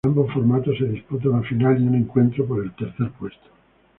En 0.03 0.09
ambos 0.09 0.33
formatos 0.33 0.79
se 0.79 0.85
disputa 0.85 1.29
una 1.29 1.43
final 1.47 1.79
y 1.79 1.85
un 1.85 1.93
encuentro 1.93 2.43
por 2.47 2.63
el 2.63 2.73
tercer 2.75 3.11
puesto. 3.19 3.45